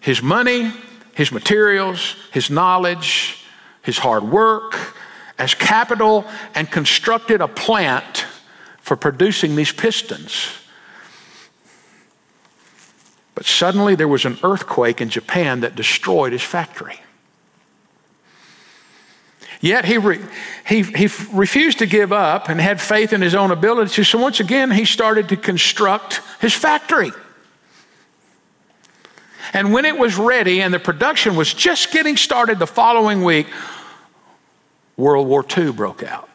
[0.00, 0.72] his money,
[1.14, 3.44] his materials, his knowledge,
[3.82, 4.96] his hard work
[5.38, 8.26] as capital and constructed a plant
[8.80, 10.48] for producing these pistons.
[13.34, 17.00] But suddenly there was an earthquake in Japan that destroyed his factory.
[19.60, 20.18] Yet he, re,
[20.66, 24.02] he, he refused to give up and had faith in his own ability.
[24.02, 27.12] So once again, he started to construct his factory.
[29.52, 33.46] And when it was ready and the production was just getting started the following week,
[34.96, 36.28] World War II broke out.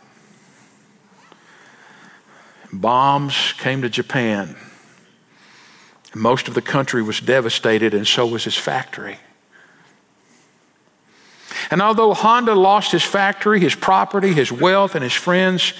[2.71, 4.55] Bombs came to Japan.
[6.13, 9.19] Most of the country was devastated, and so was his factory.
[11.69, 15.73] And although Honda lost his factory, his property, his wealth, and his friends,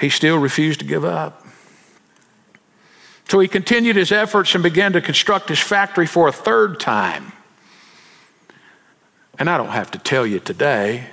[0.00, 1.39] he still refused to give up.
[3.30, 7.30] So he continued his efforts and began to construct his factory for a third time.
[9.38, 11.06] And I don't have to tell you today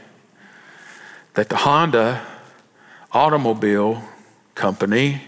[1.35, 2.25] that the Honda
[3.11, 4.03] automobile
[4.55, 5.21] company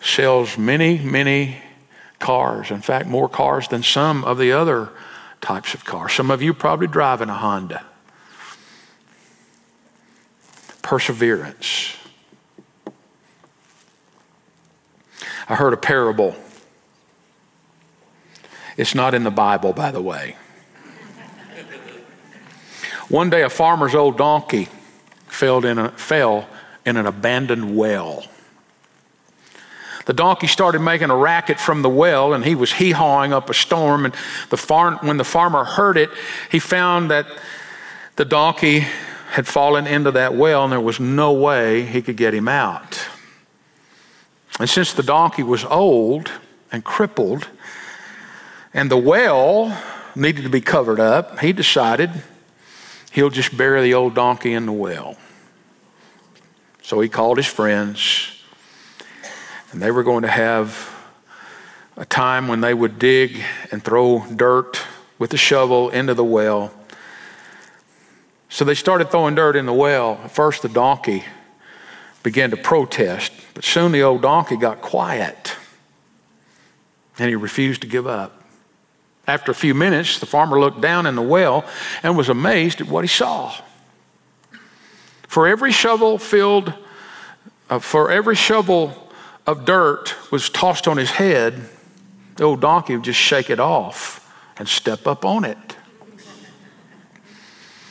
[0.00, 1.58] sells many, many
[2.18, 2.70] cars.
[2.70, 4.88] In fact, more cars than some of the other
[5.42, 6.14] types of cars.
[6.14, 7.84] Some of you probably driving a Honda.
[10.80, 11.98] Perseverance.
[15.48, 16.36] I heard a parable.
[18.76, 20.36] It's not in the Bible, by the way.
[23.08, 24.68] One day, a farmer's old donkey
[25.26, 26.46] fell in, a, fell
[26.84, 28.24] in an abandoned well.
[30.04, 33.50] The donkey started making a racket from the well, and he was hee hawing up
[33.50, 34.04] a storm.
[34.04, 34.14] And
[34.50, 36.10] the farm, when the farmer heard it,
[36.50, 37.26] he found that
[38.16, 38.80] the donkey
[39.30, 43.06] had fallen into that well, and there was no way he could get him out.
[44.58, 46.30] And since the donkey was old
[46.72, 47.48] and crippled,
[48.74, 49.76] and the well
[50.14, 52.10] needed to be covered up, he decided
[53.12, 55.16] he'll just bury the old donkey in the well.
[56.82, 58.34] So he called his friends
[59.72, 60.94] and they were going to have
[61.96, 64.80] a time when they would dig and throw dirt
[65.18, 66.72] with a shovel into the well.
[68.48, 70.20] So they started throwing dirt in the well.
[70.24, 71.24] At first, the donkey
[72.22, 75.56] began to protest, but soon the old donkey got quiet
[77.18, 78.42] and he refused to give up.
[79.26, 81.64] After a few minutes, the farmer looked down in the well
[82.02, 83.54] and was amazed at what he saw.
[85.26, 86.72] For every shovel filled,
[87.68, 89.10] uh, for every shovel
[89.46, 91.68] of dirt was tossed on his head,
[92.36, 94.24] the old donkey would just shake it off
[94.56, 95.76] and step up on it.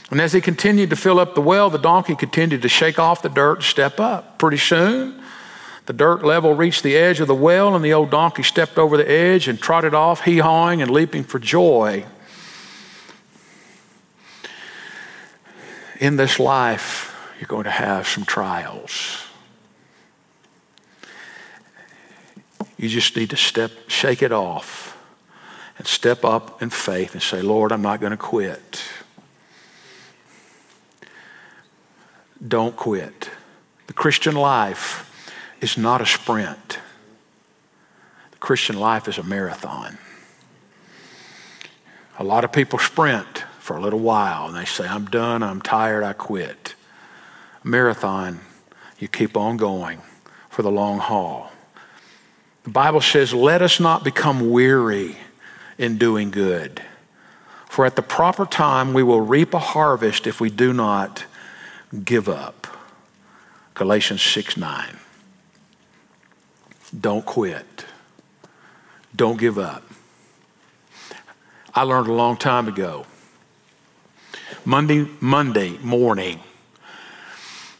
[0.10, 3.22] And as he continued to fill up the well, the donkey continued to shake off
[3.22, 4.38] the dirt and step up.
[4.38, 5.22] Pretty soon,
[5.86, 8.95] the dirt level reached the edge of the well, and the old donkey stepped over
[8.95, 12.05] the edge and trotted off, hee hawing and leaping for joy.
[15.99, 19.26] In this life, you're going to have some trials.
[22.78, 24.97] You just need to step, shake it off
[25.78, 28.84] and step up in faith and say, Lord, I'm not going to quit.
[32.45, 33.29] Don't quit.
[33.88, 35.03] The Christian life
[35.61, 36.79] is not a sprint.
[38.31, 39.97] The Christian life is a marathon.
[42.19, 45.61] A lot of people sprint for a little while and they say, I'm done, I'm
[45.61, 46.75] tired, I quit.
[47.63, 48.39] Marathon,
[48.99, 50.01] you keep on going
[50.49, 51.51] for the long haul.
[52.63, 55.17] The Bible says, Let us not become weary
[55.77, 56.81] in doing good.
[57.65, 61.25] For at the proper time we will reap a harvest if we do not
[62.03, 62.67] give up.
[63.73, 64.97] Galatians 6 9.
[66.99, 67.85] Don't quit.
[69.15, 69.83] Don't give up.
[71.73, 73.05] I learned a long time ago.
[74.65, 76.39] Monday, Monday morning,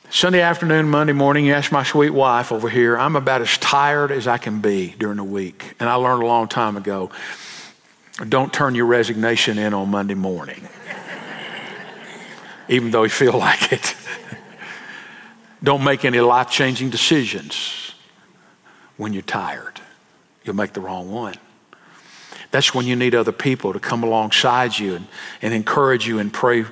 [0.10, 4.10] Sunday afternoon, Monday morning, you ask my sweet wife over here, I'm about as tired
[4.12, 5.76] as I can be during the week.
[5.80, 7.12] And I learned a long time ago
[8.30, 10.68] don't turn your resignation in on Monday morning,
[12.70, 13.96] even though you feel like it.
[15.64, 17.94] don't make any life changing decisions
[18.98, 19.80] when you're tired,
[20.44, 21.36] you'll make the wrong one.
[22.52, 25.08] That's when you need other people to come alongside you and,
[25.42, 26.64] and encourage you and pray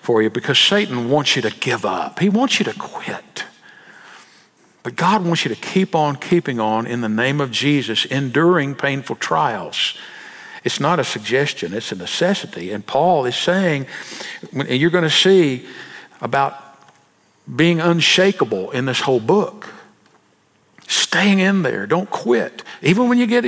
[0.00, 2.20] for you because Satan wants you to give up.
[2.20, 3.44] He wants you to quit.
[4.84, 8.74] But God wants you to keep on keeping on in the name of Jesus, enduring
[8.74, 9.96] painful trials.
[10.64, 12.72] It's not a suggestion, it's a necessity.
[12.72, 13.86] And Paul is saying,
[14.52, 15.66] and you're going to see
[16.22, 16.58] about
[17.54, 19.68] being unshakable in this whole book.
[20.86, 22.62] Staying in there, don't quit.
[22.82, 23.44] Even when you get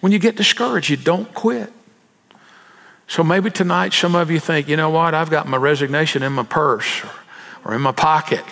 [0.00, 1.72] when you get discouraged, you don't quit.
[3.06, 6.32] So maybe tonight some of you think, you know what, I've got my resignation in
[6.32, 7.10] my purse or,
[7.64, 8.44] or in my pocket.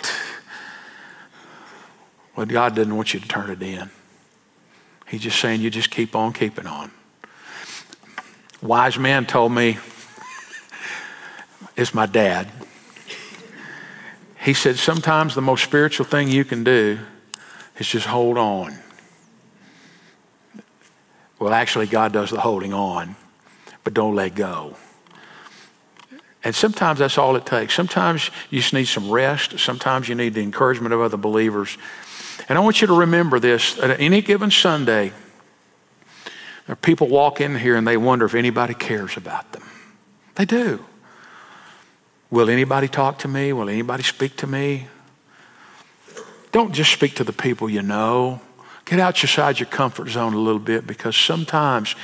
[2.35, 3.89] Well, God doesn't want you to turn it in.
[5.07, 6.91] He's just saying you just keep on keeping on.
[8.61, 9.77] Wise man told me,
[11.77, 12.49] it's my dad.
[14.41, 16.99] He said, sometimes the most spiritual thing you can do
[17.77, 18.77] is just hold on.
[21.39, 23.15] Well, actually, God does the holding on,
[23.83, 24.75] but don't let go.
[26.43, 27.73] And sometimes that's all it takes.
[27.73, 29.59] Sometimes you just need some rest.
[29.59, 31.77] Sometimes you need the encouragement of other believers.
[32.47, 35.11] And I want you to remember this at any given Sunday,
[36.75, 39.63] people walk in here and they wonder if anybody cares about them.
[40.35, 40.85] They do.
[42.31, 43.53] Will anybody talk to me?
[43.53, 44.87] Will anybody speak to me?
[46.51, 48.41] Don't just speak to the people you know.
[48.85, 51.95] Get outside your comfort zone a little bit because sometimes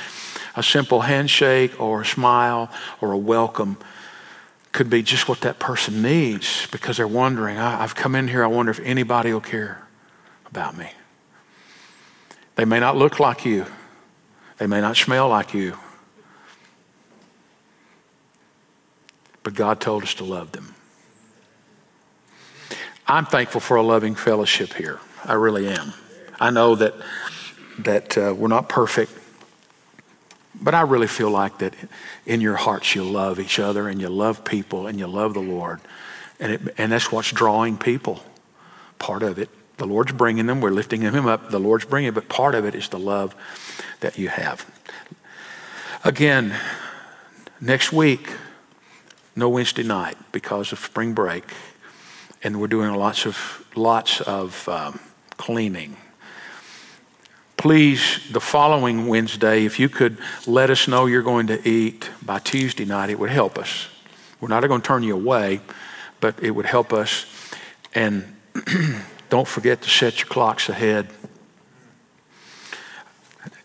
[0.54, 3.76] a simple handshake or a smile or a welcome
[4.72, 8.46] could be just what that person needs because they're wondering, I've come in here, I
[8.46, 9.86] wonder if anybody will care
[10.44, 10.90] about me.
[12.56, 13.66] They may not look like you,
[14.58, 15.76] they may not smell like you,
[19.42, 20.74] but God told us to love them.
[23.06, 24.98] I'm thankful for a loving fellowship here.
[25.24, 25.92] I really am.
[26.40, 26.94] I know that
[27.78, 29.12] that uh, we're not perfect,
[30.54, 31.74] but I really feel like that
[32.24, 35.40] in your hearts you love each other and you love people and you love the
[35.40, 35.80] Lord,
[36.40, 38.22] and it, and that's what's drawing people.
[38.98, 40.60] Part of it, the Lord's bringing them.
[40.60, 41.50] We're lifting Him up.
[41.50, 43.34] The Lord's bringing, but part of it is the love
[44.00, 44.70] that you have.
[46.04, 46.54] Again,
[47.60, 48.30] next week,
[49.34, 51.44] no Wednesday night because of spring break,
[52.42, 54.98] and we're doing lots of lots of um,
[55.36, 55.96] cleaning.
[57.56, 62.38] Please, the following Wednesday, if you could let us know you're going to eat by
[62.38, 63.88] Tuesday night, it would help us.
[64.40, 65.60] We're not going to turn you away,
[66.20, 67.26] but it would help us.
[67.94, 68.36] And
[69.28, 71.08] don't forget to set your clocks ahead.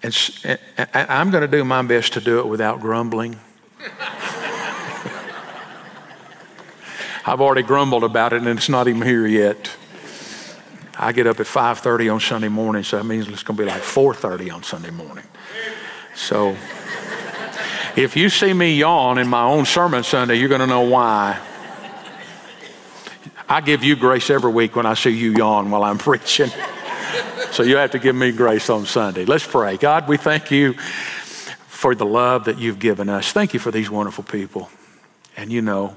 [0.03, 0.16] And,
[0.93, 3.39] I'm going to do my best to do it without grumbling.
[7.24, 9.72] I've already grumbled about it, and it's not even here yet.
[10.97, 13.70] I get up at 5:30 on Sunday morning, so that means it's going to be
[13.70, 15.24] like 4:30 on Sunday morning.
[16.16, 16.57] So,
[17.95, 21.39] if you see me yawn in my own sermon Sunday, you're going to know why.
[23.52, 26.49] I give you grace every week when I see you yawn while I'm preaching.
[27.52, 29.26] So you have to give me grace on Sunday.
[29.26, 29.76] Let's pray.
[29.76, 30.72] God, we thank you
[31.68, 33.34] for the love that you've given us.
[33.34, 34.70] Thank you for these wonderful people.
[35.36, 35.93] And you know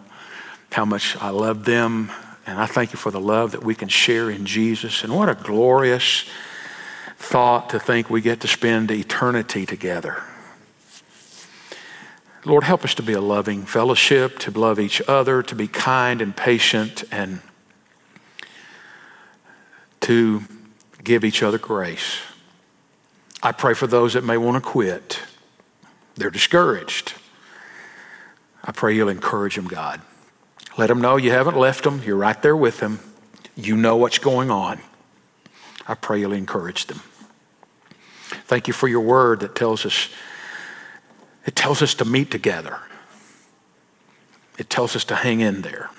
[0.73, 2.11] how much I love them.
[2.45, 5.05] And I thank you for the love that we can share in Jesus.
[5.05, 6.25] And what a glorious
[7.19, 10.25] thought to think we get to spend eternity together.
[12.47, 16.21] Lord, help us to be a loving fellowship, to love each other, to be kind
[16.21, 17.41] and patient, and
[20.01, 20.43] to
[21.03, 22.19] give each other grace.
[23.43, 25.21] I pray for those that may want to quit.
[26.17, 27.15] They're discouraged.
[28.63, 30.03] I pray you'll encourage them, God.
[30.77, 32.03] Let them know you haven't left them.
[32.05, 33.01] You're right there with them.
[33.57, 34.81] You know what's going on.
[35.87, 37.01] I pray you'll encourage them.
[38.47, 40.09] Thank you for your word that tells us
[41.47, 42.79] it tells us to meet together.
[44.59, 45.91] It tells us to hang in there.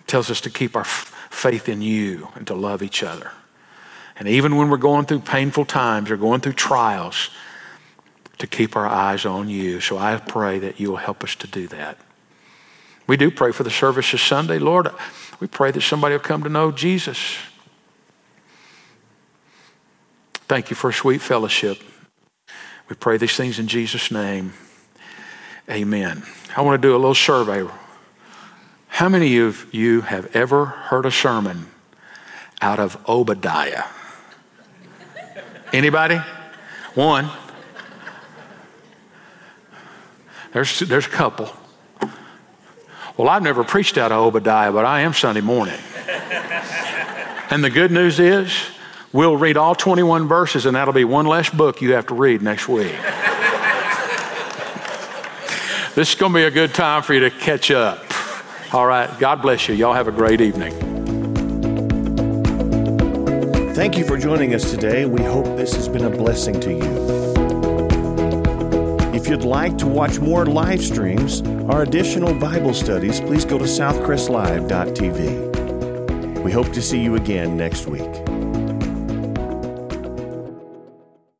[0.00, 3.32] It tells us to keep our f- faith in you and to love each other.
[4.18, 7.30] And even when we're going through painful times or going through trials,
[8.38, 9.80] to keep our eyes on you.
[9.80, 11.98] So I pray that you'll help us to do that.
[13.06, 14.58] We do pray for the service this Sunday.
[14.58, 14.88] Lord,
[15.40, 17.36] we pray that somebody will come to know Jesus.
[20.46, 21.82] Thank you for a sweet fellowship.
[22.88, 24.54] We pray these things in Jesus' name.
[25.70, 26.22] Amen.
[26.56, 27.68] I want to do a little survey.
[28.88, 31.66] How many of you have ever heard a sermon
[32.62, 33.84] out of Obadiah?
[35.72, 36.20] Anybody?
[36.94, 37.28] One.
[40.52, 41.50] There's, there's a couple.
[43.18, 45.78] Well, I've never preached out of Obadiah, but I am Sunday morning.
[47.50, 48.50] and the good news is,
[49.12, 52.42] we'll read all 21 verses, and that'll be one less book you have to read
[52.42, 52.92] next week.
[55.94, 58.04] this is going to be a good time for you to catch up.
[58.72, 59.08] All right.
[59.18, 59.74] God bless you.
[59.74, 60.74] Y'all have a great evening.
[63.74, 65.06] Thank you for joining us today.
[65.06, 67.08] We hope this has been a blessing to you.
[69.14, 73.64] If you'd like to watch more live streams or additional Bible studies, please go to
[73.64, 76.42] southcrestlive.tv.
[76.42, 78.10] We hope to see you again next week.